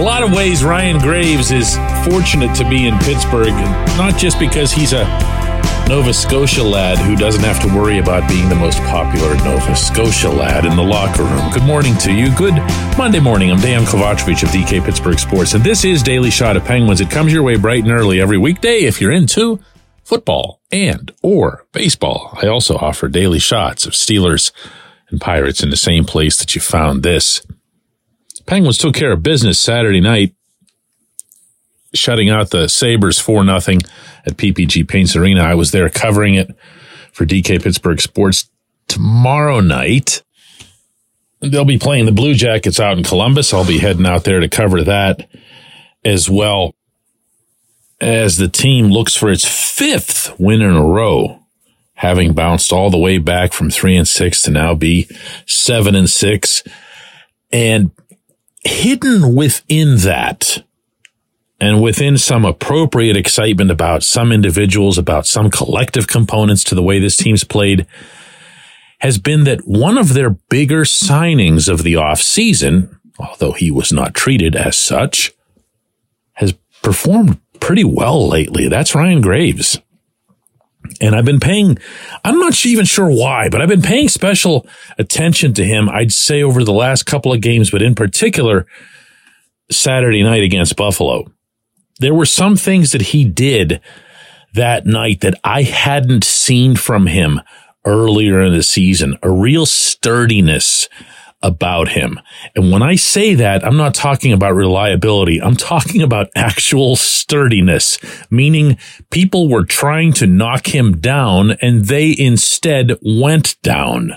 a 0.00 0.02
lot 0.02 0.22
of 0.22 0.32
ways, 0.32 0.64
Ryan 0.64 0.98
Graves 0.98 1.50
is 1.50 1.76
fortunate 2.08 2.54
to 2.54 2.66
be 2.66 2.86
in 2.86 2.96
Pittsburgh, 3.00 3.52
not 3.98 4.16
just 4.16 4.38
because 4.38 4.72
he's 4.72 4.94
a 4.94 5.04
Nova 5.90 6.14
Scotia 6.14 6.62
lad 6.62 6.96
who 6.96 7.16
doesn't 7.16 7.44
have 7.44 7.60
to 7.60 7.66
worry 7.76 7.98
about 7.98 8.26
being 8.26 8.48
the 8.48 8.54
most 8.54 8.78
popular 8.84 9.36
Nova 9.44 9.76
Scotia 9.76 10.30
lad 10.30 10.64
in 10.64 10.74
the 10.74 10.82
locker 10.82 11.22
room. 11.22 11.52
Good 11.52 11.64
morning 11.64 11.98
to 11.98 12.14
you. 12.14 12.34
Good 12.34 12.54
Monday 12.96 13.20
morning. 13.20 13.50
I'm 13.50 13.58
Dejan 13.58 13.84
Kovacevic 13.84 14.42
of 14.42 14.48
DK 14.48 14.82
Pittsburgh 14.82 15.18
Sports, 15.18 15.52
and 15.52 15.62
this 15.62 15.84
is 15.84 16.02
Daily 16.02 16.30
Shot 16.30 16.56
of 16.56 16.64
Penguins. 16.64 17.02
It 17.02 17.10
comes 17.10 17.30
your 17.30 17.42
way 17.42 17.56
bright 17.56 17.82
and 17.82 17.92
early 17.92 18.22
every 18.22 18.38
weekday 18.38 18.84
if 18.84 19.02
you're 19.02 19.12
into 19.12 19.60
football 20.02 20.62
and 20.72 21.12
or 21.22 21.66
baseball. 21.72 22.38
I 22.40 22.46
also 22.46 22.76
offer 22.76 23.06
daily 23.08 23.38
shots 23.38 23.84
of 23.84 23.92
Steelers 23.92 24.50
and 25.10 25.20
Pirates 25.20 25.62
in 25.62 25.68
the 25.68 25.76
same 25.76 26.06
place 26.06 26.38
that 26.38 26.54
you 26.54 26.62
found 26.62 27.02
this. 27.02 27.42
Penguins 28.50 28.78
took 28.78 28.96
care 28.96 29.12
of 29.12 29.22
business 29.22 29.60
Saturday 29.60 30.00
night 30.00 30.34
shutting 31.94 32.30
out 32.30 32.50
the 32.50 32.66
Sabres 32.66 33.16
4 33.16 33.44
nothing 33.44 33.80
at 34.26 34.36
PPG 34.36 34.88
Paints 34.88 35.14
Arena. 35.14 35.44
I 35.44 35.54
was 35.54 35.70
there 35.70 35.88
covering 35.88 36.34
it 36.34 36.56
for 37.12 37.24
DK 37.24 37.62
Pittsburgh 37.62 38.00
Sports 38.00 38.50
tomorrow 38.88 39.60
night. 39.60 40.24
They'll 41.38 41.64
be 41.64 41.78
playing 41.78 42.06
the 42.06 42.12
Blue 42.12 42.34
Jackets 42.34 42.80
out 42.80 42.98
in 42.98 43.04
Columbus. 43.04 43.54
I'll 43.54 43.64
be 43.64 43.78
heading 43.78 44.04
out 44.04 44.24
there 44.24 44.40
to 44.40 44.48
cover 44.48 44.82
that 44.82 45.30
as 46.04 46.28
well 46.28 46.74
as 48.00 48.36
the 48.36 48.48
team 48.48 48.86
looks 48.86 49.14
for 49.14 49.30
its 49.30 49.44
fifth 49.44 50.34
win 50.40 50.60
in 50.60 50.74
a 50.74 50.84
row, 50.84 51.38
having 51.94 52.32
bounced 52.32 52.72
all 52.72 52.90
the 52.90 52.98
way 52.98 53.18
back 53.18 53.52
from 53.52 53.70
three 53.70 53.96
and 53.96 54.08
six 54.08 54.42
to 54.42 54.50
now 54.50 54.74
be 54.74 55.08
seven 55.46 55.94
and 55.94 56.10
six. 56.10 56.64
And 57.52 57.92
hidden 58.64 59.34
within 59.34 59.96
that 59.98 60.62
and 61.60 61.82
within 61.82 62.16
some 62.16 62.44
appropriate 62.44 63.16
excitement 63.16 63.70
about 63.70 64.02
some 64.02 64.32
individuals, 64.32 64.96
about 64.96 65.26
some 65.26 65.50
collective 65.50 66.06
components 66.06 66.64
to 66.64 66.74
the 66.74 66.82
way 66.82 66.98
this 66.98 67.16
team's 67.16 67.44
played, 67.44 67.86
has 69.00 69.18
been 69.18 69.44
that 69.44 69.66
one 69.66 69.98
of 69.98 70.14
their 70.14 70.30
bigger 70.30 70.82
signings 70.82 71.68
of 71.68 71.82
the 71.82 71.96
off 71.96 72.20
season, 72.20 72.98
although 73.18 73.52
he 73.52 73.70
was 73.70 73.92
not 73.92 74.14
treated 74.14 74.56
as 74.56 74.76
such, 74.78 75.32
has 76.34 76.54
performed 76.82 77.38
pretty 77.60 77.84
well 77.84 78.26
lately. 78.28 78.68
That's 78.68 78.94
Ryan 78.94 79.20
Graves. 79.20 79.78
And 81.00 81.14
I've 81.14 81.24
been 81.24 81.40
paying, 81.40 81.78
I'm 82.24 82.38
not 82.38 82.64
even 82.66 82.84
sure 82.84 83.10
why, 83.10 83.48
but 83.48 83.62
I've 83.62 83.68
been 83.68 83.82
paying 83.82 84.08
special 84.08 84.66
attention 84.98 85.54
to 85.54 85.64
him, 85.64 85.88
I'd 85.88 86.12
say 86.12 86.42
over 86.42 86.62
the 86.62 86.72
last 86.72 87.04
couple 87.04 87.32
of 87.32 87.40
games, 87.40 87.70
but 87.70 87.82
in 87.82 87.94
particular, 87.94 88.66
Saturday 89.70 90.22
night 90.22 90.42
against 90.42 90.76
Buffalo. 90.76 91.30
There 92.00 92.14
were 92.14 92.26
some 92.26 92.56
things 92.56 92.92
that 92.92 93.02
he 93.02 93.24
did 93.24 93.80
that 94.54 94.86
night 94.86 95.20
that 95.20 95.38
I 95.44 95.62
hadn't 95.62 96.24
seen 96.24 96.76
from 96.76 97.06
him 97.06 97.40
earlier 97.84 98.40
in 98.42 98.52
the 98.52 98.62
season, 98.62 99.16
a 99.22 99.30
real 99.30 99.66
sturdiness 99.66 100.88
about 101.42 101.88
him. 101.88 102.20
And 102.54 102.70
when 102.70 102.82
I 102.82 102.96
say 102.96 103.34
that, 103.34 103.64
I'm 103.64 103.76
not 103.76 103.94
talking 103.94 104.32
about 104.32 104.54
reliability. 104.54 105.40
I'm 105.40 105.56
talking 105.56 106.02
about 106.02 106.28
actual 106.34 106.96
sturdiness, 106.96 107.98
meaning 108.30 108.78
people 109.10 109.48
were 109.48 109.64
trying 109.64 110.12
to 110.14 110.26
knock 110.26 110.74
him 110.74 110.98
down 110.98 111.52
and 111.62 111.86
they 111.86 112.14
instead 112.16 112.98
went 113.02 113.60
down. 113.62 114.12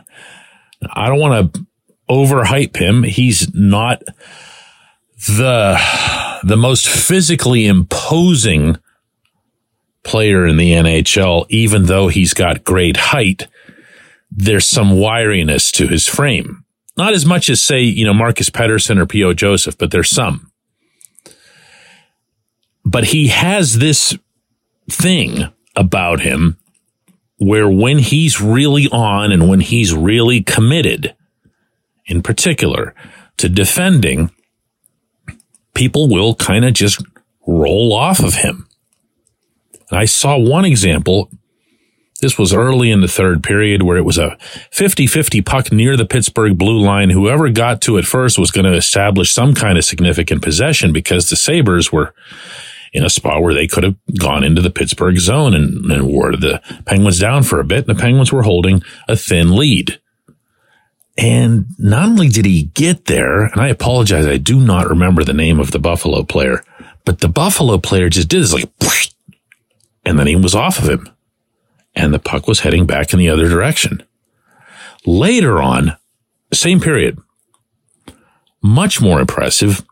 I 0.92 1.08
don't 1.08 1.20
want 1.20 1.54
to 1.54 1.66
overhype 2.10 2.76
him. 2.76 3.04
He's 3.04 3.54
not 3.54 4.04
the 5.28 5.80
the 6.44 6.58
most 6.58 6.89
physically 6.89 7.66
imposing 7.66 8.78
player 10.04 10.45
in 10.45 10.58
the 10.58 10.72
NHL, 10.73 11.45
even 11.50 11.86
though 11.86 12.10
he's 12.10 12.33
got 12.33 12.66
great 12.66 12.98
height, 12.98 13.48
there's 14.30 14.67
some 14.67 14.92
wiriness 14.92 15.72
to 15.73 15.88
his 15.88 16.08
frame. 16.08 16.63
Not 16.95 17.14
as 17.14 17.26
much 17.26 17.49
as 17.49 17.61
say, 17.61 17.81
you 17.81 18.05
know, 18.05 18.14
Marcus 18.14 18.49
Pettersson 18.49 18.99
or 18.99 19.05
P.O. 19.05 19.33
Joseph, 19.33 19.77
but 19.77 19.92
there's 19.92 20.09
some. 20.09 20.52
But 22.86 23.05
he 23.05 23.30
has 23.30 23.80
this 23.80 24.17
thing 24.89 25.52
about 25.76 26.20
him 26.21 26.58
where 27.37 27.70
when 27.70 27.98
he's 27.98 28.39
really 28.39 28.87
on 28.92 29.32
and 29.32 29.49
when 29.49 29.59
he's 29.59 29.93
really 29.93 30.42
committed, 30.42 31.15
in 32.05 32.21
particular, 32.21 32.93
to 33.37 33.49
defending, 33.49 34.32
people 35.73 36.08
will 36.08 36.36
kind 36.36 36.65
of 36.65 36.73
just 36.73 37.03
roll 37.48 37.93
off 37.93 38.20
of 38.20 38.36
him. 38.36 38.67
And 39.89 39.99
I 39.99 40.05
saw 40.05 40.37
one 40.37 40.65
example. 40.65 41.30
This 42.23 42.39
was 42.39 42.54
early 42.54 42.89
in 42.89 43.02
the 43.02 43.10
third 43.10 43.44
period 43.44 43.84
where 43.84 43.98
it 43.98 44.06
was 44.06 44.17
a 44.17 44.38
50-50 44.72 45.45
puck 45.45 45.73
near 45.73 45.98
the 45.98 46.06
Pittsburgh 46.06 46.58
blue 46.58 46.80
line. 46.80 47.10
Whoever 47.10 47.50
got 47.50 47.82
to 47.82 47.98
it 47.98 48.06
first 48.06 48.39
was 48.39 48.50
going 48.50 48.64
to 48.64 48.78
establish 48.78 49.34
some 49.34 49.54
kind 49.54 49.78
of 49.78 49.84
significant 49.84 50.42
possession 50.42 50.94
because 50.94 51.30
the 51.30 51.36
Sabres 51.36 51.92
were 51.92 52.16
in 52.94 53.04
a 53.04 53.10
spot 53.10 53.42
where 53.42 53.54
they 53.54 53.67
could 53.67 53.83
have 53.83 53.95
gone 54.17 54.45
into 54.45 54.62
the 54.62 54.70
Pittsburgh 54.70 55.17
zone 55.17 55.54
and, 55.54 55.92
and 55.92 56.08
wore 56.08 56.32
the 56.38 56.62
Penguins 56.86 57.20
down 57.20 57.44
for 57.44 57.60
a 57.60 57.66
bit. 57.66 57.89
And 57.89 57.98
the 57.98 58.02
Penguins 58.02 58.32
were 58.32 58.44
holding 58.44 58.83
a 59.10 59.17
thin 59.17 59.54
lead. 59.58 60.00
And 61.17 61.66
not 61.78 62.06
only 62.06 62.30
did 62.30 62.45
he 62.45 62.72
get 62.73 63.04
there, 63.06 63.48
and 63.48 63.60
I 63.60 63.67
apologize, 63.67 64.26
I 64.26 64.38
do 64.38 64.62
not 64.62 64.88
remember 64.88 65.26
the 65.26 65.33
name 65.33 65.60
of 65.60 65.72
the 65.72 65.80
Buffalo 65.80 66.23
player, 66.23 66.64
but 67.04 67.20
the 67.20 67.28
Buffalo 67.28 67.78
player 67.80 68.08
just 68.08 68.30
did 68.30 68.44
this 68.44 68.54
like, 68.54 68.72
and 70.06 70.17
then 70.17 70.28
he 70.28 70.38
was 70.38 70.56
off 70.56 70.80
of 70.80 70.88
him. 70.88 71.13
And 71.95 72.14
the 72.14 72.20
puck 72.20 72.48
was 72.48 72.61
heading 72.61 72.86
back 72.86 73.14
in 73.14 73.20
the 73.20 73.30
other 73.30 73.48
direction. 73.48 74.04
Later 75.05 75.61
on, 75.61 75.98
same 76.54 76.80
period, 76.80 77.20
much 78.61 79.02
more 79.02 79.20
impressive. 79.20 79.86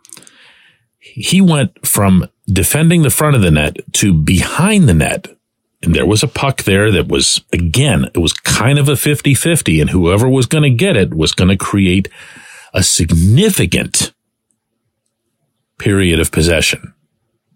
He 1.00 1.42
went 1.42 1.86
from 1.86 2.28
defending 2.48 3.02
the 3.02 3.10
front 3.10 3.36
of 3.36 3.42
the 3.42 3.52
net 3.52 3.78
to 3.94 4.14
behind 4.14 4.88
the 4.88 4.94
net 4.94 5.28
and 5.84 5.96
there 5.96 6.06
was 6.06 6.22
a 6.22 6.28
puck 6.28 6.64
there 6.64 6.92
that 6.92 7.08
was, 7.08 7.42
again, 7.52 8.06
it 8.14 8.20
was 8.20 8.34
kind 8.34 8.78
of 8.78 8.88
a 8.88 8.96
50 8.96 9.34
50, 9.34 9.82
and 9.82 9.90
whoever 9.90 10.30
was 10.30 10.46
going 10.46 10.64
to 10.64 10.70
get 10.70 10.96
it 10.96 11.14
was 11.14 11.32
going 11.32 11.50
to 11.50 11.58
create 11.58 12.08
a 12.74 12.84
significant 12.84 14.14
period 15.80 16.20
of 16.20 16.32
possession. 16.32 16.94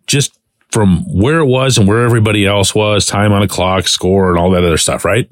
Just 0.07 0.39
from 0.75 1.05
where 1.05 1.39
it 1.39 1.45
was 1.45 1.77
and 1.77 1.87
where 1.87 2.03
everybody 2.03 2.45
else 2.45 2.75
was, 2.75 3.05
time 3.05 3.31
on 3.31 3.41
a 3.41 3.47
clock, 3.47 3.87
score, 3.87 4.29
and 4.29 4.37
all 4.37 4.51
that 4.51 4.65
other 4.65 4.75
stuff, 4.75 5.05
right? 5.05 5.29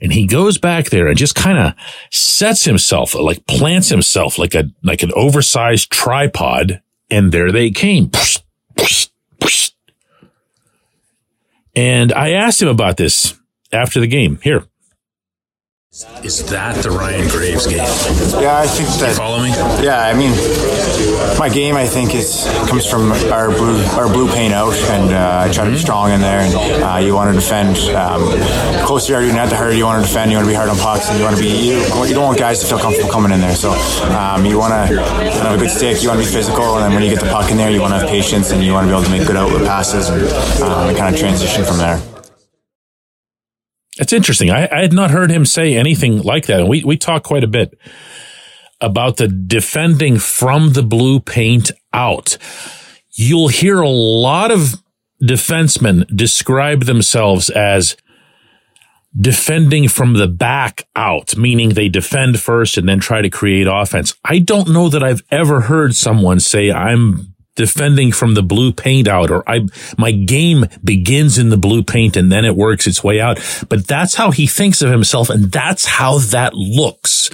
And 0.00 0.12
he 0.12 0.26
goes 0.26 0.58
back 0.58 0.86
there 0.86 1.06
and 1.06 1.16
just 1.16 1.36
kind 1.36 1.56
of 1.56 1.74
sets 2.10 2.64
himself, 2.64 3.14
like 3.14 3.46
plants 3.46 3.90
himself 3.90 4.38
like 4.38 4.56
a, 4.56 4.64
like 4.82 5.04
an 5.04 5.12
oversized 5.14 5.92
tripod. 5.92 6.82
And 7.12 7.30
there 7.30 7.52
they 7.52 7.70
came. 7.70 8.10
And 11.76 12.12
I 12.12 12.32
asked 12.32 12.60
him 12.60 12.66
about 12.66 12.96
this 12.96 13.38
after 13.70 14.00
the 14.00 14.08
game. 14.08 14.40
Here. 14.42 14.64
Is 16.24 16.42
that 16.48 16.82
the 16.82 16.90
Ryan 16.90 17.28
Graves 17.28 17.66
game? 17.66 17.84
Yeah, 18.40 18.56
I 18.56 18.66
think 18.66 18.88
that. 19.04 19.12
follow 19.14 19.44
me? 19.44 19.50
Yeah, 19.84 20.00
I 20.00 20.16
mean, 20.16 20.32
my 21.36 21.50
game 21.52 21.76
I 21.76 21.84
think 21.84 22.14
is 22.14 22.48
comes 22.64 22.88
from 22.88 23.12
our 23.28 23.50
blue 23.52 23.76
our 23.92 24.08
blue 24.08 24.26
paint 24.32 24.54
out, 24.54 24.72
and 24.88 25.12
uh, 25.12 25.44
I 25.44 25.52
try 25.52 25.64
to 25.64 25.70
be 25.70 25.76
mm-hmm. 25.76 25.84
strong 25.84 26.10
in 26.12 26.22
there. 26.22 26.40
And 26.40 26.54
uh, 26.80 26.96
you 26.96 27.12
want 27.12 27.28
to 27.28 27.38
defend 27.38 27.76
um, 27.92 28.24
closer 28.86 29.20
to 29.20 29.32
not 29.36 29.50
the 29.50 29.56
harder 29.56 29.74
you 29.76 29.84
want 29.84 30.00
to 30.00 30.08
defend. 30.08 30.30
You 30.30 30.38
want 30.38 30.48
to 30.48 30.52
be 30.52 30.56
hard 30.56 30.70
on 30.70 30.78
pucks, 30.78 31.10
and 31.10 31.18
you 31.18 31.24
want 31.24 31.36
to 31.36 31.42
be 31.42 31.52
you, 31.52 31.76
you 32.08 32.14
don't 32.14 32.24
want 32.24 32.38
guys 32.38 32.60
to 32.60 32.66
feel 32.66 32.78
comfortable 32.78 33.12
coming 33.12 33.30
in 33.30 33.42
there. 33.42 33.54
So 33.54 33.76
um, 34.16 34.46
you 34.46 34.56
want 34.56 34.72
to 34.72 34.96
have 35.44 35.52
a 35.52 35.58
good 35.60 35.68
stick. 35.68 36.00
You 36.00 36.08
want 36.08 36.22
to 36.22 36.26
be 36.26 36.32
physical, 36.32 36.80
and 36.80 36.88
then 36.88 36.94
when 36.96 37.02
you 37.02 37.10
get 37.10 37.20
the 37.20 37.28
puck 37.28 37.50
in 37.50 37.58
there, 37.58 37.70
you 37.70 37.82
want 37.82 37.92
to 37.92 38.00
have 38.00 38.08
patience, 38.08 38.50
and 38.50 38.64
you 38.64 38.72
want 38.72 38.88
to 38.88 38.88
be 38.88 38.96
able 38.96 39.04
to 39.04 39.12
make 39.12 39.28
good 39.28 39.36
outlet 39.36 39.68
passes 39.68 40.08
and, 40.08 40.24
um, 40.64 40.88
and 40.88 40.96
kind 40.96 41.12
of 41.14 41.20
transition 41.20 41.68
from 41.68 41.76
there. 41.76 42.00
It's 44.02 44.12
interesting. 44.12 44.50
I, 44.50 44.68
I, 44.70 44.80
had 44.82 44.92
not 44.92 45.12
heard 45.12 45.30
him 45.30 45.44
say 45.46 45.74
anything 45.74 46.22
like 46.22 46.46
that. 46.46 46.60
And 46.60 46.68
we, 46.68 46.82
we 46.82 46.96
talk 46.96 47.22
quite 47.22 47.44
a 47.44 47.48
bit 47.48 47.78
about 48.80 49.16
the 49.16 49.28
defending 49.28 50.18
from 50.18 50.72
the 50.72 50.82
blue 50.82 51.20
paint 51.20 51.70
out. 51.92 52.36
You'll 53.12 53.48
hear 53.48 53.80
a 53.80 53.88
lot 53.88 54.50
of 54.50 54.82
defensemen 55.22 56.04
describe 56.14 56.82
themselves 56.82 57.48
as 57.48 57.96
defending 59.16 59.88
from 59.88 60.14
the 60.14 60.26
back 60.26 60.88
out, 60.96 61.36
meaning 61.36 61.70
they 61.70 61.88
defend 61.88 62.40
first 62.40 62.76
and 62.76 62.88
then 62.88 62.98
try 62.98 63.22
to 63.22 63.30
create 63.30 63.68
offense. 63.70 64.14
I 64.24 64.40
don't 64.40 64.70
know 64.70 64.88
that 64.88 65.04
I've 65.04 65.22
ever 65.30 65.62
heard 65.62 65.94
someone 65.94 66.40
say 66.40 66.72
I'm 66.72 67.31
defending 67.54 68.12
from 68.12 68.34
the 68.34 68.42
blue 68.42 68.72
paint 68.72 69.06
out 69.06 69.30
or 69.30 69.48
I, 69.48 69.66
my 69.98 70.12
game 70.12 70.66
begins 70.82 71.38
in 71.38 71.50
the 71.50 71.56
blue 71.56 71.82
paint 71.82 72.16
and 72.16 72.32
then 72.32 72.44
it 72.44 72.56
works 72.56 72.86
its 72.86 73.04
way 73.04 73.20
out. 73.20 73.38
But 73.68 73.86
that's 73.86 74.14
how 74.14 74.30
he 74.30 74.46
thinks 74.46 74.80
of 74.82 74.90
himself. 74.90 75.28
And 75.28 75.52
that's 75.52 75.84
how 75.84 76.18
that 76.18 76.54
looks 76.54 77.30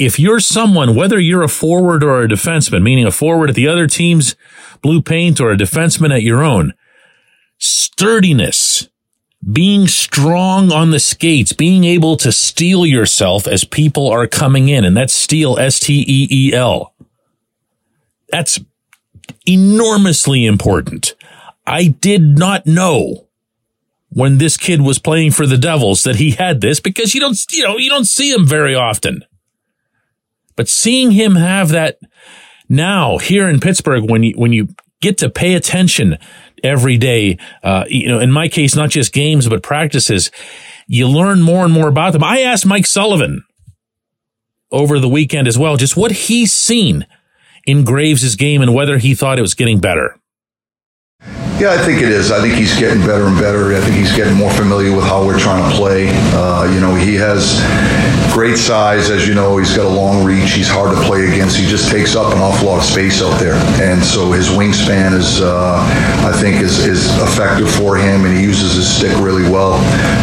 if 0.00 0.18
you're 0.18 0.40
someone, 0.40 0.94
whether 0.94 1.20
you're 1.20 1.42
a 1.42 1.48
forward 1.48 2.02
or 2.02 2.22
a 2.22 2.28
defenseman, 2.28 2.82
meaning 2.82 3.04
a 3.04 3.10
forward 3.10 3.50
at 3.50 3.54
the 3.54 3.68
other 3.68 3.86
team's 3.86 4.34
blue 4.80 5.02
paint 5.02 5.38
or 5.40 5.52
a 5.52 5.56
defenseman 5.58 6.10
at 6.10 6.22
your 6.22 6.42
own, 6.42 6.72
sturdiness, 7.58 8.88
being 9.52 9.86
strong 9.86 10.72
on 10.72 10.90
the 10.90 10.98
skates, 10.98 11.52
being 11.52 11.84
able 11.84 12.16
to 12.16 12.32
steel 12.32 12.86
yourself 12.86 13.46
as 13.46 13.64
people 13.64 14.08
are 14.08 14.26
coming 14.26 14.70
in, 14.70 14.86
and 14.86 14.96
that's 14.96 15.12
steel, 15.12 15.58
S-T-E-E-L. 15.58 16.94
That's 18.30 18.58
enormously 19.46 20.46
important. 20.46 21.14
I 21.66 21.88
did 21.88 22.38
not 22.38 22.66
know 22.66 23.28
when 24.08 24.38
this 24.38 24.56
kid 24.56 24.82
was 24.82 24.98
playing 24.98 25.30
for 25.30 25.46
the 25.46 25.58
Devils 25.58 26.02
that 26.02 26.16
he 26.16 26.32
had 26.32 26.60
this 26.60 26.80
because 26.80 27.14
you 27.14 27.20
don't, 27.20 27.38
you 27.52 27.62
know, 27.62 27.76
you 27.76 27.88
don't 27.88 28.06
see 28.06 28.32
him 28.32 28.46
very 28.46 28.74
often. 28.74 29.24
But 30.56 30.68
seeing 30.68 31.12
him 31.12 31.36
have 31.36 31.68
that 31.70 32.00
now 32.68 33.18
here 33.18 33.48
in 33.48 33.60
Pittsburgh, 33.60 34.10
when 34.10 34.22
you, 34.22 34.34
when 34.36 34.52
you 34.52 34.68
get 35.00 35.18
to 35.18 35.30
pay 35.30 35.54
attention 35.54 36.18
every 36.62 36.98
day, 36.98 37.38
uh, 37.62 37.84
you 37.88 38.08
know, 38.08 38.18
in 38.18 38.32
my 38.32 38.48
case, 38.48 38.74
not 38.74 38.90
just 38.90 39.12
games, 39.12 39.48
but 39.48 39.62
practices, 39.62 40.30
you 40.86 41.08
learn 41.08 41.40
more 41.40 41.64
and 41.64 41.72
more 41.72 41.88
about 41.88 42.12
them. 42.12 42.24
I 42.24 42.40
asked 42.40 42.66
Mike 42.66 42.86
Sullivan 42.86 43.44
over 44.72 44.98
the 44.98 45.08
weekend 45.08 45.48
as 45.48 45.58
well, 45.58 45.76
just 45.76 45.96
what 45.96 46.12
he's 46.12 46.52
seen 46.52 47.06
in 47.70 47.84
Graves' 47.84 48.36
game 48.36 48.62
and 48.62 48.74
whether 48.74 48.98
he 48.98 49.14
thought 49.14 49.38
it 49.38 49.42
was 49.42 49.54
getting 49.54 49.80
better. 49.80 50.19
Yeah, 51.60 51.72
I 51.72 51.76
think 51.76 52.00
it 52.00 52.08
is. 52.08 52.32
I 52.32 52.40
think 52.40 52.54
he's 52.54 52.74
getting 52.78 53.04
better 53.04 53.26
and 53.26 53.36
better. 53.36 53.76
I 53.76 53.80
think 53.80 53.94
he's 53.94 54.16
getting 54.16 54.32
more 54.32 54.50
familiar 54.52 54.96
with 54.96 55.04
how 55.04 55.22
we're 55.26 55.38
trying 55.38 55.60
to 55.60 55.76
play. 55.76 56.08
Uh, 56.32 56.64
you 56.72 56.80
know, 56.80 56.94
he 56.94 57.14
has 57.16 57.60
great 58.32 58.56
size, 58.56 59.10
as 59.10 59.28
you 59.28 59.34
know. 59.34 59.58
He's 59.58 59.76
got 59.76 59.84
a 59.84 59.94
long 59.94 60.24
reach. 60.24 60.52
He's 60.52 60.70
hard 60.70 60.96
to 60.96 61.02
play 61.04 61.28
against. 61.28 61.58
He 61.58 61.66
just 61.66 61.90
takes 61.90 62.16
up 62.16 62.32
an 62.32 62.38
awful 62.40 62.68
lot 62.68 62.78
of 62.78 62.84
space 62.84 63.20
out 63.20 63.38
there, 63.38 63.60
and 63.76 64.02
so 64.02 64.32
his 64.32 64.48
wingspan 64.48 65.12
is, 65.12 65.42
uh, 65.42 65.76
I 66.24 66.32
think, 66.32 66.62
is 66.62 66.86
is 66.86 67.12
effective 67.20 67.70
for 67.70 67.94
him, 67.94 68.24
and 68.24 68.34
he 68.34 68.42
uses 68.42 68.76
his 68.76 68.88
stick 68.88 69.12
really 69.18 69.44
well. 69.44 69.76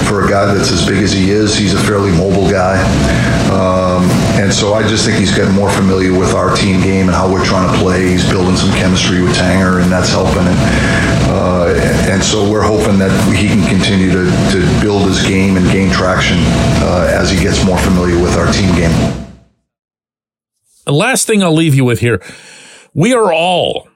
For 0.10 0.26
a 0.26 0.28
guy 0.28 0.52
that's 0.52 0.72
as 0.72 0.88
big 0.88 1.04
as 1.04 1.12
he 1.12 1.30
is, 1.30 1.56
he's 1.56 1.76
a 1.76 1.80
fairly 1.80 2.10
mobile 2.18 2.50
guy, 2.50 2.82
um, 3.54 4.10
and 4.42 4.52
so 4.52 4.74
I 4.74 4.82
just 4.88 5.06
think 5.06 5.20
he's 5.20 5.36
getting 5.36 5.54
more 5.54 5.70
familiar 5.70 6.18
with 6.18 6.34
our 6.34 6.56
team 6.56 6.82
game 6.82 7.06
and 7.06 7.16
how 7.16 7.32
we're 7.32 7.46
trying 7.46 7.72
to 7.72 7.78
play. 7.78 8.10
He's 8.10 8.28
building 8.28 8.58
some 8.58 8.72
chemistry 8.72 9.22
with 9.22 9.38
Tanger, 9.38 9.84
and 9.84 9.92
that's 9.92 10.10
helping. 10.10 10.48
And, 10.50 11.27
uh, 11.30 11.74
and 12.10 12.24
so 12.24 12.50
we're 12.50 12.62
hoping 12.64 12.98
that 13.00 13.12
he 13.36 13.48
can 13.48 13.68
continue 13.68 14.12
to, 14.12 14.26
to 14.52 14.82
build 14.82 15.08
his 15.08 15.22
game 15.26 15.58
and 15.58 15.66
gain 15.72 15.92
traction 15.92 16.38
uh, 16.84 17.08
as 17.12 17.30
he 17.30 17.40
gets 17.40 17.64
more 17.66 17.78
familiar 17.80 18.22
with 18.22 18.36
our 18.38 18.52
team 18.52 18.74
game. 18.76 19.38
The 20.86 20.94
last 20.94 21.28
thing 21.28 21.44
I'll 21.44 21.54
leave 21.54 21.76
you 21.76 21.84
with 21.84 22.00
here 22.00 22.22
we 22.94 23.14
are 23.14 23.32
all 23.32 23.88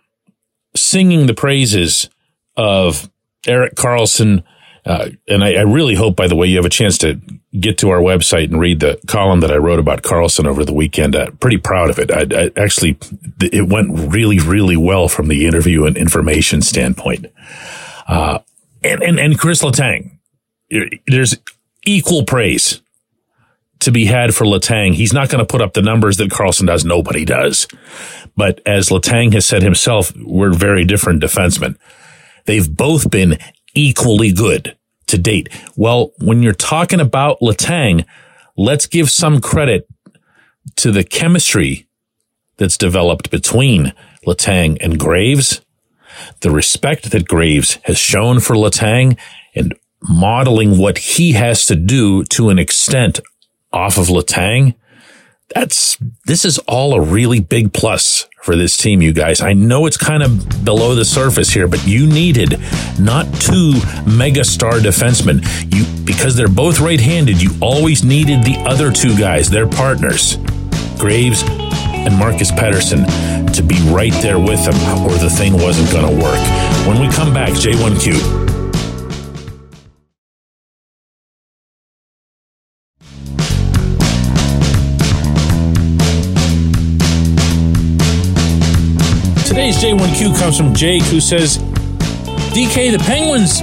singing 0.75 1.25
the 1.25 1.33
praises 1.33 2.07
of 2.55 3.09
Erik 3.47 3.73
Karlsson. 3.73 4.43
Uh, 4.85 5.09
and 5.27 5.43
I, 5.43 5.53
I, 5.53 5.61
really 5.61 5.93
hope, 5.93 6.15
by 6.15 6.27
the 6.27 6.35
way, 6.35 6.47
you 6.47 6.55
have 6.55 6.65
a 6.65 6.69
chance 6.69 6.97
to 6.99 7.21
get 7.59 7.77
to 7.79 7.89
our 7.91 7.99
website 7.99 8.45
and 8.45 8.59
read 8.59 8.79
the 8.79 8.99
column 9.07 9.41
that 9.41 9.51
I 9.51 9.57
wrote 9.57 9.77
about 9.77 10.01
Karlsson 10.01 10.47
over 10.47 10.65
the 10.65 10.73
weekend. 10.73 11.15
Uh, 11.15 11.29
pretty 11.39 11.57
proud 11.57 11.91
of 11.91 11.99
it. 11.99 12.09
I, 12.09 12.25
I, 12.45 12.51
actually, 12.57 12.97
it 13.41 13.69
went 13.69 14.11
really, 14.11 14.39
really 14.39 14.77
well 14.77 15.07
from 15.07 15.27
the 15.27 15.45
interview 15.45 15.85
and 15.85 15.95
information 15.95 16.63
standpoint. 16.63 17.27
Uh, 18.07 18.39
and, 18.83 19.03
and, 19.03 19.19
and 19.19 19.37
Chris 19.37 19.61
Letang, 19.61 20.17
there's 21.05 21.37
equal 21.85 22.25
praise 22.25 22.81
to 23.81 23.91
be 23.91 24.05
had 24.05 24.33
for 24.33 24.45
Letang. 24.45 24.95
He's 24.95 25.13
not 25.13 25.29
going 25.29 25.45
to 25.45 25.45
put 25.45 25.61
up 25.61 25.73
the 25.73 25.81
numbers 25.83 26.17
that 26.17 26.31
Karlsson 26.31 26.67
does. 26.67 26.85
Nobody 26.85 27.23
does. 27.23 27.67
But 28.35 28.61
as 28.65 28.89
Letang 28.89 29.33
has 29.33 29.45
said 29.45 29.61
himself, 29.61 30.11
we're 30.17 30.53
very 30.53 30.85
different 30.85 31.21
defensemen. 31.21 31.77
They've 32.45 32.75
both 32.75 33.11
been 33.11 33.37
equally 33.73 34.31
good 34.31 34.75
to 35.07 35.17
date. 35.17 35.49
Well, 35.75 36.13
when 36.19 36.41
you're 36.41 36.53
talking 36.53 36.99
about 36.99 37.39
Letang, 37.41 38.05
let's 38.57 38.85
give 38.87 39.09
some 39.09 39.41
credit 39.41 39.87
to 40.77 40.91
the 40.91 41.03
chemistry 41.03 41.87
that's 42.57 42.77
developed 42.77 43.31
between 43.31 43.93
Letang 44.25 44.77
and 44.81 44.99
Graves, 44.99 45.61
the 46.41 46.51
respect 46.51 47.11
that 47.11 47.27
Graves 47.27 47.79
has 47.83 47.97
shown 47.97 48.39
for 48.39 48.55
Letang 48.55 49.17
and 49.55 49.75
modeling 50.03 50.77
what 50.77 50.97
he 50.97 51.33
has 51.33 51.65
to 51.67 51.75
do 51.75 52.23
to 52.25 52.49
an 52.49 52.59
extent 52.59 53.19
off 53.73 53.97
of 53.97 54.07
Letang. 54.07 54.75
That's, 55.53 55.97
this 56.25 56.45
is 56.45 56.57
all 56.59 56.93
a 56.93 57.01
really 57.01 57.39
big 57.39 57.73
plus 57.73 58.27
for 58.41 58.55
this 58.55 58.77
team, 58.77 59.01
you 59.01 59.13
guys. 59.13 59.41
I 59.41 59.53
know 59.53 59.85
it's 59.85 59.97
kind 59.97 60.23
of 60.23 60.65
below 60.65 60.95
the 60.95 61.05
surface 61.05 61.49
here, 61.49 61.67
but 61.67 61.85
you 61.85 62.07
needed 62.07 62.59
not 62.99 63.25
two 63.25 63.73
megastar 64.05 64.79
defensemen. 64.79 65.43
You, 65.73 65.85
because 66.03 66.35
they're 66.35 66.47
both 66.47 66.79
right-handed, 66.79 67.41
you 67.41 67.51
always 67.61 68.03
needed 68.03 68.43
the 68.43 68.57
other 68.65 68.91
two 68.91 69.17
guys, 69.17 69.49
their 69.49 69.67
partners, 69.67 70.37
Graves 70.97 71.43
and 71.47 72.17
Marcus 72.17 72.51
Pettersson, 72.51 73.05
to 73.53 73.61
be 73.61 73.75
right 73.91 74.13
there 74.21 74.39
with 74.39 74.63
them 74.65 75.05
or 75.05 75.11
the 75.17 75.29
thing 75.29 75.53
wasn't 75.53 75.91
going 75.91 76.07
to 76.07 76.23
work. 76.23 76.39
When 76.87 76.99
we 76.99 77.13
come 77.13 77.33
back, 77.33 77.51
J1Q. 77.51 78.40
Today's 89.61 89.83
J1Q 89.83 90.39
comes 90.39 90.57
from 90.57 90.73
Jake, 90.73 91.03
who 91.03 91.21
says, 91.21 91.59
DK, 92.49 92.91
the 92.91 92.97
Penguins 92.97 93.61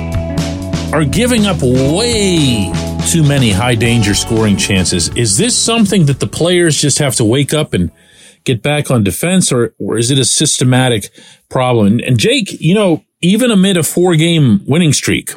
are 0.94 1.04
giving 1.04 1.46
up 1.46 1.60
way 1.60 2.72
too 3.10 3.24
many 3.24 3.50
high 3.50 3.74
danger 3.74 4.14
scoring 4.14 4.56
chances. 4.56 5.08
Is 5.16 5.38
this 5.38 5.58
something 5.58 6.06
that 6.06 6.20
the 6.20 6.28
players 6.28 6.80
just 6.80 7.00
have 7.00 7.16
to 7.16 7.24
wake 7.24 7.52
up 7.52 7.74
and 7.74 7.90
get 8.44 8.62
back 8.62 8.92
on 8.92 9.02
defense, 9.02 9.50
or, 9.50 9.74
or 9.80 9.98
is 9.98 10.12
it 10.12 10.20
a 10.20 10.24
systematic 10.24 11.10
problem? 11.48 11.98
And 12.06 12.16
Jake, 12.16 12.52
you 12.60 12.76
know, 12.76 13.04
even 13.20 13.50
amid 13.50 13.76
a 13.76 13.82
four 13.82 14.14
game 14.14 14.60
winning 14.68 14.92
streak, 14.92 15.32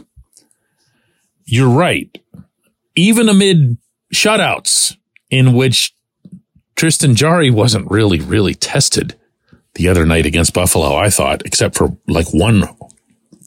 you're 1.43 1.71
right. 1.71 2.15
Even 2.95 3.29
amid 3.29 3.79
shutouts 4.13 4.95
in 5.31 5.53
which 5.53 5.95
Tristan 6.75 7.15
Jarry 7.15 7.49
wasn't 7.49 7.89
really, 7.89 8.19
really 8.19 8.53
tested 8.53 9.15
the 9.75 9.87
other 9.87 10.05
night 10.05 10.25
against 10.25 10.53
Buffalo, 10.53 10.95
I 10.95 11.09
thought, 11.09 11.45
except 11.45 11.77
for 11.77 11.97
like 12.07 12.33
one 12.33 12.63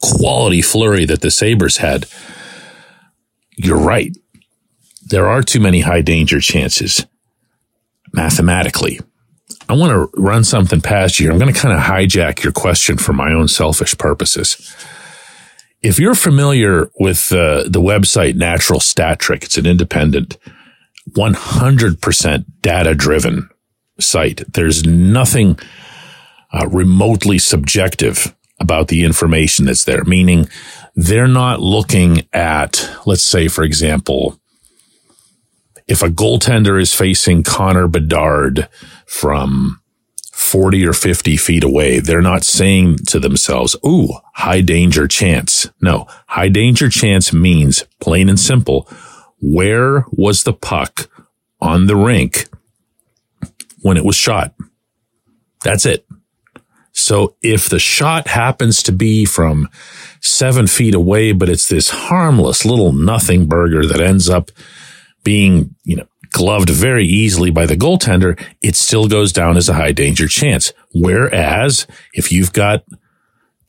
quality 0.03 0.63
flurry 0.63 1.05
that 1.07 1.21
the 1.21 1.31
Sabres 1.31 1.79
had. 1.79 2.07
You're 3.57 3.79
right. 3.79 4.17
There 5.07 5.29
are 5.29 5.43
too 5.43 5.61
many 5.61 5.81
high 5.81 6.01
danger 6.01 6.41
chances 6.41 7.07
mathematically. 8.13 9.01
I 9.69 9.75
want 9.75 9.93
to 9.93 10.21
run 10.21 10.45
something 10.45 10.81
past 10.81 11.19
you. 11.21 11.31
I'm 11.31 11.39
going 11.39 11.53
to 11.53 11.59
kind 11.59 11.75
of 11.75 11.83
hijack 11.83 12.43
your 12.43 12.53
question 12.53 12.97
for 12.97 13.13
my 13.13 13.33
own 13.33 13.49
selfish 13.49 13.97
purposes. 13.97 14.75
If 15.83 15.99
you're 15.99 16.15
familiar 16.15 16.91
with 16.99 17.33
uh, 17.33 17.65
the 17.65 17.81
website 17.81 18.37
Natural 18.37 18.81
Stat 18.81 19.19
Trick, 19.19 19.45
it's 19.45 19.59
an 19.59 19.67
independent, 19.67 20.39
100% 21.11 22.45
data 22.63 22.95
driven 22.95 23.51
site. 24.01 24.43
There's 24.53 24.85
nothing 24.85 25.59
uh, 26.55 26.69
remotely 26.69 27.39
subjective 27.39 28.35
about 28.61 28.89
the 28.89 29.05
information 29.05 29.67
that's 29.67 29.85
there, 29.85 30.05
meaning 30.05 30.49
they're 30.95 31.27
not 31.27 31.61
looking 31.61 32.23
at, 32.33 32.89
let's 33.05 33.25
say, 33.25 33.49
for 33.49 33.65
example, 33.65 34.39
if 35.89 36.03
a 36.03 36.09
goaltender 36.09 36.81
is 36.81 36.95
facing 36.95 37.43
Connor 37.43 37.89
Bedard 37.89 38.69
from 39.07 39.81
40 40.33 40.87
or 40.87 40.93
50 40.93 41.37
feet 41.37 41.65
away, 41.65 41.99
they're 41.99 42.23
not 42.23 42.45
saying 42.45 42.99
to 43.09 43.19
themselves, 43.19 43.77
Ooh, 43.85 44.09
high 44.35 44.61
danger 44.61 45.09
chance. 45.09 45.69
No, 45.81 46.07
high 46.29 46.49
danger 46.49 46.89
chance 46.89 47.33
means 47.33 47.85
plain 48.01 48.29
and 48.29 48.39
simple. 48.39 48.89
Where 49.41 50.07
was 50.13 50.45
the 50.45 50.53
puck 50.55 51.11
on 51.61 51.87
the 51.87 51.97
rink 51.97 52.49
when 53.83 53.97
it 53.97 54.05
was 54.05 54.17
shot? 54.17 54.55
That's 55.65 55.85
it. 55.85 56.07
So 57.05 57.37
if 57.43 57.69
the 57.69 57.79
shot 57.79 58.29
happens 58.29 58.83
to 58.85 58.91
be 58.91 59.27
from 59.27 59.69
seven 60.23 60.67
feet 60.67 60.95
away, 60.95 61.33
but 61.33 61.51
it's 61.51 61.69
this 61.69 61.91
harmless 61.91 62.65
little 62.65 62.93
nothing 62.93 63.45
burger 63.45 63.85
that 63.87 64.01
ends 64.01 64.31
up 64.31 64.51
being, 65.23 65.75
you 65.85 65.97
know, 65.97 66.07
gloved 66.31 66.71
very 66.71 67.05
easily 67.05 67.51
by 67.51 67.67
the 67.67 67.77
goaltender, 67.77 68.43
it 68.63 68.75
still 68.75 69.07
goes 69.07 69.35
down 69.35 69.59
as 69.59 69.69
a 69.69 69.75
high 69.75 69.93
danger 69.93 70.27
chance. 70.27 70.73
Whereas 70.95 71.87
if 72.15 72.33
you've 72.33 72.55
got 72.55 72.85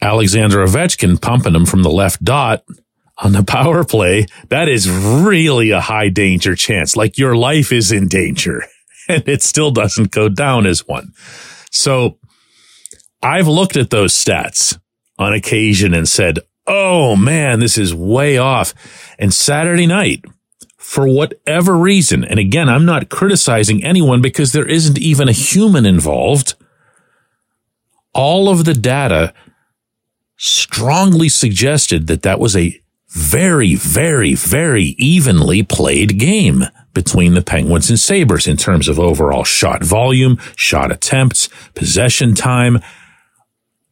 Alexander 0.01 0.59
Ovechkin 0.65 1.21
pumping 1.21 1.55
him 1.55 1.65
from 1.65 1.83
the 1.83 1.91
left 1.91 2.23
dot 2.23 2.63
on 3.17 3.33
the 3.33 3.43
power 3.43 3.83
play, 3.83 4.27
that 4.47 4.69
is 4.69 4.89
really 4.89 5.71
a 5.71 5.81
high 5.81 6.07
danger 6.07 6.55
chance. 6.55 6.95
Like 6.95 7.17
your 7.17 7.35
life 7.35 7.73
is 7.73 7.91
in 7.91 8.07
danger. 8.07 8.63
and 9.09 9.27
it 9.27 9.43
still 9.43 9.71
doesn't 9.71 10.11
go 10.11 10.29
down 10.29 10.65
as 10.65 10.87
one. 10.87 11.11
So 11.69 12.17
I've 13.25 13.47
looked 13.47 13.75
at 13.75 13.89
those 13.89 14.13
stats 14.13 14.77
on 15.17 15.33
occasion 15.33 15.95
and 15.95 16.07
said, 16.07 16.39
Oh 16.67 17.15
man, 17.15 17.59
this 17.59 17.75
is 17.75 17.93
way 17.93 18.37
off. 18.37 18.75
And 19.17 19.33
Saturday 19.33 19.87
night, 19.87 20.23
for 20.77 21.07
whatever 21.07 21.75
reason, 21.75 22.23
and 22.23 22.39
again, 22.39 22.69
I'm 22.69 22.85
not 22.85 23.09
criticizing 23.09 23.83
anyone 23.83 24.21
because 24.21 24.51
there 24.51 24.67
isn't 24.67 24.99
even 24.99 25.27
a 25.27 25.31
human 25.31 25.87
involved. 25.87 26.53
All 28.13 28.47
of 28.47 28.63
the 28.63 28.75
data 28.75 29.33
strongly 30.37 31.27
suggested 31.27 32.05
that 32.05 32.21
that 32.21 32.39
was 32.39 32.55
a 32.55 32.79
very, 33.09 33.73
very, 33.73 34.35
very 34.35 34.95
evenly 34.99 35.63
played 35.63 36.19
game 36.19 36.65
between 36.93 37.33
the 37.33 37.41
Penguins 37.41 37.89
and 37.89 37.99
Sabres 37.99 38.45
in 38.45 38.57
terms 38.57 38.87
of 38.87 38.99
overall 38.99 39.43
shot 39.43 39.83
volume, 39.83 40.37
shot 40.55 40.91
attempts, 40.91 41.49
possession 41.73 42.35
time, 42.35 42.79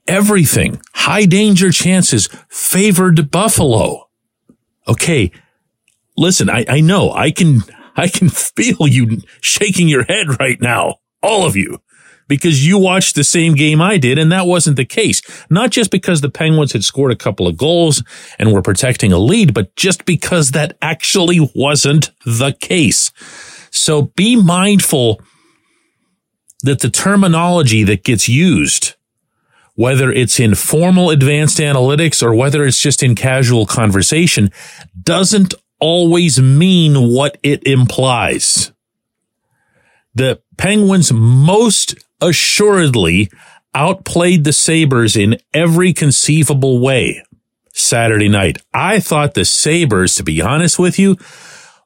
everything. 0.07 0.81
High 0.93 1.25
danger 1.25 1.71
chances 1.71 2.27
favored 2.49 3.31
Buffalo. 3.31 4.09
Okay. 4.87 5.31
Listen, 6.15 6.49
I, 6.49 6.65
I 6.67 6.79
know 6.81 7.11
I 7.11 7.31
can, 7.31 7.61
I 7.95 8.07
can 8.07 8.29
feel 8.29 8.87
you 8.87 9.21
shaking 9.41 9.87
your 9.87 10.03
head 10.03 10.39
right 10.39 10.61
now. 10.61 10.97
All 11.21 11.45
of 11.45 11.55
you 11.55 11.79
because 12.27 12.65
you 12.65 12.77
watched 12.77 13.15
the 13.15 13.23
same 13.23 13.53
game 13.53 13.81
I 13.81 13.97
did, 13.97 14.17
and 14.17 14.31
that 14.31 14.47
wasn't 14.47 14.77
the 14.77 14.85
case. 14.85 15.21
Not 15.49 15.71
just 15.71 15.91
because 15.91 16.21
the 16.21 16.29
Penguins 16.29 16.73
had 16.73 16.83
scored 16.83 17.11
a 17.11 17.15
couple 17.15 17.47
of 17.47 17.57
goals 17.57 18.03
and 18.39 18.51
were 18.51 18.61
protecting 18.61 19.11
a 19.11 19.17
lead, 19.17 19.53
but 19.53 19.75
just 19.75 20.05
because 20.05 20.51
that 20.51 20.77
actually 20.81 21.49
wasn't 21.53 22.11
the 22.25 22.53
case. 22.53 23.11
So 23.71 24.03
be 24.15 24.35
mindful 24.35 25.21
that 26.61 26.79
the 26.79 26.89
terminology 26.89 27.83
that 27.83 28.03
gets 28.03 28.29
used, 28.29 28.95
whether 29.75 30.11
it's 30.11 30.39
in 30.39 30.55
formal 30.55 31.09
advanced 31.09 31.57
analytics 31.57 32.21
or 32.21 32.33
whether 32.33 32.65
it's 32.65 32.79
just 32.79 33.01
in 33.01 33.15
casual 33.15 33.65
conversation, 33.65 34.51
doesn't 35.01 35.53
always 35.79 36.39
mean 36.39 37.11
what 37.11 37.37
it 37.43 37.65
implies. 37.65 38.71
The 40.15 40.41
Penguins 40.57 41.11
most 41.11 41.95
assuredly 42.21 43.31
outplayed 43.73 44.43
the 44.43 44.53
Sabres 44.53 45.15
in 45.15 45.37
every 45.53 45.91
conceivable 45.91 46.79
way 46.79 47.23
Saturday 47.73 48.29
night. 48.29 48.59
I 48.73 48.99
thought 48.99 49.33
the 49.33 49.45
Sabres, 49.45 50.15
to 50.15 50.23
be 50.23 50.41
honest 50.41 50.77
with 50.77 50.99
you, 50.99 51.17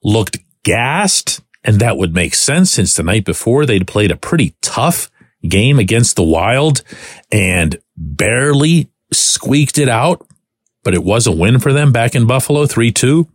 looked 0.03 0.38
gassed, 0.63 1.41
and 1.63 1.79
that 1.79 1.98
would 1.98 2.13
make 2.13 2.36
sense 2.36 2.72
since 2.72 2.94
the 2.94 3.03
night 3.03 3.24
before 3.24 3.65
they'd 3.65 3.88
played 3.88 4.12
a 4.12 4.17
pretty 4.17 4.56
tough 4.62 5.10
game 5.48 5.80
against 5.80 6.16
the 6.16 6.24
Wild 6.24 6.84
and 7.32 7.77
barely 7.96 8.89
squeaked 9.12 9.77
it 9.77 9.89
out, 9.89 10.25
but 10.84 10.94
it 10.94 11.04
was 11.04 11.27
a 11.27 11.32
win 11.32 11.60
for 11.60 11.74
them 11.74 11.92
back 11.92 12.16
in 12.16 12.27
Buffalo 12.27 12.66
3 12.66 12.92
2 12.92 13.27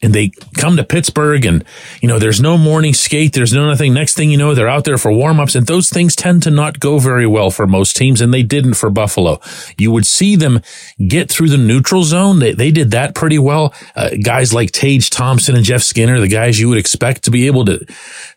and 0.00 0.14
they 0.14 0.30
come 0.56 0.76
to 0.76 0.84
Pittsburgh 0.84 1.44
and, 1.44 1.64
you 2.00 2.08
know, 2.08 2.20
there's 2.20 2.40
no 2.40 2.56
morning 2.56 2.94
skate. 2.94 3.32
There's 3.32 3.52
no 3.52 3.66
nothing. 3.66 3.92
Next 3.92 4.14
thing 4.14 4.30
you 4.30 4.36
know, 4.36 4.54
they're 4.54 4.68
out 4.68 4.84
there 4.84 4.98
for 4.98 5.10
warmups 5.10 5.56
and 5.56 5.66
those 5.66 5.90
things 5.90 6.14
tend 6.14 6.44
to 6.44 6.50
not 6.52 6.78
go 6.78 7.00
very 7.00 7.26
well 7.26 7.50
for 7.50 7.66
most 7.66 7.96
teams. 7.96 8.20
And 8.20 8.32
they 8.32 8.44
didn't 8.44 8.74
for 8.74 8.90
Buffalo. 8.90 9.40
You 9.76 9.90
would 9.90 10.06
see 10.06 10.36
them 10.36 10.60
get 11.08 11.30
through 11.30 11.48
the 11.48 11.58
neutral 11.58 12.04
zone. 12.04 12.38
They, 12.38 12.52
they 12.52 12.70
did 12.70 12.92
that 12.92 13.16
pretty 13.16 13.40
well. 13.40 13.74
Uh, 13.96 14.10
guys 14.22 14.54
like 14.54 14.70
Tage 14.70 15.10
Thompson 15.10 15.56
and 15.56 15.64
Jeff 15.64 15.82
Skinner, 15.82 16.20
the 16.20 16.28
guys 16.28 16.60
you 16.60 16.68
would 16.68 16.78
expect 16.78 17.24
to 17.24 17.32
be 17.32 17.48
able 17.48 17.64
to, 17.64 17.84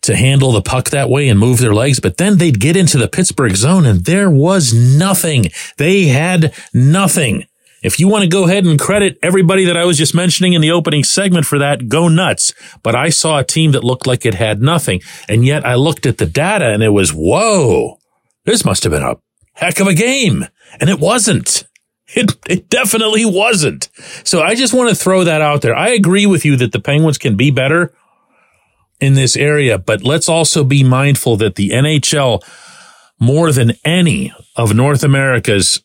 to 0.01 0.15
handle 0.15 0.51
the 0.51 0.63
puck 0.63 0.89
that 0.89 1.09
way 1.09 1.29
and 1.29 1.39
move 1.39 1.59
their 1.59 1.75
legs. 1.75 1.99
But 1.99 2.17
then 2.17 2.37
they'd 2.37 2.59
get 2.59 2.75
into 2.75 2.97
the 2.97 3.07
Pittsburgh 3.07 3.55
zone 3.55 3.85
and 3.85 4.03
there 4.05 4.31
was 4.31 4.73
nothing. 4.73 5.47
They 5.77 6.05
had 6.05 6.55
nothing. 6.73 7.45
If 7.81 7.99
you 7.99 8.07
want 8.07 8.23
to 8.23 8.29
go 8.29 8.45
ahead 8.45 8.65
and 8.65 8.79
credit 8.79 9.17
everybody 9.23 9.65
that 9.65 9.75
I 9.75 9.85
was 9.85 9.97
just 9.97 10.13
mentioning 10.13 10.53
in 10.53 10.61
the 10.61 10.71
opening 10.71 11.03
segment 11.03 11.47
for 11.47 11.57
that, 11.59 11.89
go 11.89 12.07
nuts. 12.07 12.53
But 12.83 12.95
I 12.95 13.09
saw 13.09 13.39
a 13.39 13.43
team 13.43 13.71
that 13.71 13.83
looked 13.83 14.05
like 14.05 14.25
it 14.25 14.35
had 14.35 14.61
nothing. 14.61 15.01
And 15.27 15.43
yet 15.45 15.65
I 15.65 15.75
looked 15.75 16.05
at 16.05 16.19
the 16.19 16.27
data 16.27 16.65
and 16.65 16.83
it 16.83 16.89
was, 16.89 17.11
whoa, 17.11 17.97
this 18.45 18.63
must 18.63 18.83
have 18.83 18.91
been 18.91 19.01
a 19.01 19.17
heck 19.53 19.79
of 19.79 19.87
a 19.87 19.95
game. 19.95 20.45
And 20.79 20.89
it 20.89 20.99
wasn't. 20.99 21.63
It, 22.13 22.35
it 22.45 22.67
definitely 22.67 23.23
wasn't. 23.23 23.87
So 24.25 24.41
I 24.41 24.53
just 24.53 24.73
want 24.73 24.89
to 24.89 24.95
throw 24.95 25.23
that 25.23 25.39
out 25.39 25.61
there. 25.61 25.73
I 25.73 25.91
agree 25.91 26.25
with 26.25 26.43
you 26.43 26.57
that 26.57 26.73
the 26.73 26.81
Penguins 26.81 27.17
can 27.17 27.37
be 27.37 27.51
better 27.51 27.93
in 28.99 29.13
this 29.13 29.37
area, 29.37 29.77
but 29.77 30.03
let's 30.03 30.27
also 30.27 30.65
be 30.65 30.83
mindful 30.83 31.37
that 31.37 31.55
the 31.55 31.69
NHL, 31.69 32.43
more 33.17 33.53
than 33.53 33.75
any 33.85 34.33
of 34.57 34.75
North 34.75 35.05
America's 35.05 35.81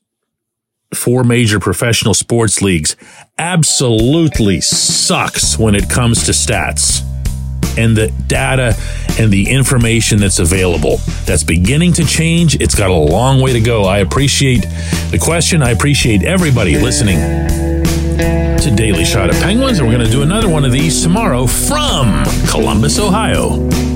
four 0.96 1.24
major 1.24 1.60
professional 1.60 2.14
sports 2.14 2.62
leagues 2.62 2.96
absolutely 3.38 4.60
sucks 4.60 5.58
when 5.58 5.74
it 5.74 5.88
comes 5.88 6.24
to 6.24 6.32
stats 6.32 7.02
and 7.78 7.96
the 7.96 8.08
data 8.26 8.74
and 9.18 9.30
the 9.30 9.50
information 9.50 10.18
that's 10.18 10.38
available. 10.38 10.98
That's 11.24 11.42
beginning 11.42 11.92
to 11.94 12.04
change. 12.04 12.60
It's 12.60 12.74
got 12.74 12.90
a 12.90 12.94
long 12.94 13.40
way 13.40 13.52
to 13.52 13.60
go. 13.60 13.84
I 13.84 13.98
appreciate 13.98 14.62
the 15.10 15.18
question. 15.20 15.62
I 15.62 15.70
appreciate 15.70 16.22
everybody 16.22 16.78
listening 16.78 17.18
to 18.58 18.74
Daily 18.74 19.04
Shot 19.04 19.30
of 19.30 19.36
Penguins. 19.36 19.78
And 19.78 19.86
we're 19.86 19.94
going 19.94 20.06
to 20.06 20.12
do 20.12 20.22
another 20.22 20.48
one 20.48 20.64
of 20.64 20.72
these 20.72 21.02
tomorrow 21.02 21.46
from 21.46 22.24
Columbus, 22.48 22.98
Ohio. 22.98 23.95